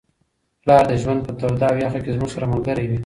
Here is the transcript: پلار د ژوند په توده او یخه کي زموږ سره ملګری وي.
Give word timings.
پلار 0.61 0.83
د 0.91 0.93
ژوند 1.01 1.19
په 1.27 1.31
توده 1.39 1.65
او 1.71 1.77
یخه 1.85 1.99
کي 2.03 2.11
زموږ 2.15 2.29
سره 2.35 2.49
ملګری 2.53 2.85
وي. 2.87 2.99